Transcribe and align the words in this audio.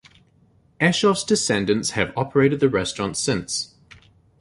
Eschoff's 0.79 1.23
descendants 1.23 1.91
have 1.91 2.11
operated 2.17 2.59
the 2.59 2.69
restaurant 2.69 3.15
since. 3.15 3.75